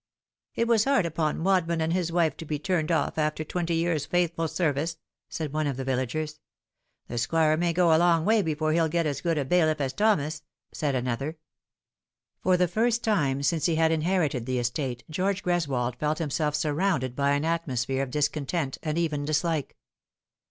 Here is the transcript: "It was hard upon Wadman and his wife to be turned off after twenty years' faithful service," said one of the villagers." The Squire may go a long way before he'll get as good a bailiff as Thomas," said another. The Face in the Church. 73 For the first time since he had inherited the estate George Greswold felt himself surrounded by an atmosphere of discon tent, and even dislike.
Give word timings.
"It 0.55 0.67
was 0.67 0.85
hard 0.85 1.05
upon 1.05 1.43
Wadman 1.43 1.79
and 1.79 1.93
his 1.93 2.11
wife 2.11 2.35
to 2.37 2.45
be 2.45 2.57
turned 2.57 2.91
off 2.91 3.19
after 3.19 3.43
twenty 3.43 3.75
years' 3.75 4.07
faithful 4.07 4.47
service," 4.47 4.97
said 5.29 5.53
one 5.53 5.67
of 5.67 5.77
the 5.77 5.83
villagers." 5.83 6.39
The 7.07 7.19
Squire 7.19 7.55
may 7.55 7.71
go 7.71 7.95
a 7.95 7.99
long 7.99 8.25
way 8.25 8.41
before 8.41 8.73
he'll 8.73 8.87
get 8.89 9.05
as 9.05 9.21
good 9.21 9.37
a 9.37 9.45
bailiff 9.45 9.79
as 9.79 9.93
Thomas," 9.93 10.41
said 10.71 10.95
another. 10.95 11.37
The 11.37 11.37
Face 11.37 11.45
in 11.53 11.71
the 11.71 11.77
Church. 11.77 12.51
73 12.51 12.51
For 12.51 12.57
the 12.57 12.73
first 12.89 13.03
time 13.03 13.43
since 13.43 13.65
he 13.67 13.75
had 13.75 13.91
inherited 13.91 14.45
the 14.47 14.57
estate 14.57 15.03
George 15.07 15.43
Greswold 15.43 15.97
felt 15.99 16.17
himself 16.17 16.55
surrounded 16.55 17.15
by 17.15 17.33
an 17.33 17.45
atmosphere 17.45 18.01
of 18.01 18.09
discon 18.09 18.47
tent, 18.47 18.79
and 18.81 18.97
even 18.97 19.23
dislike. 19.23 19.77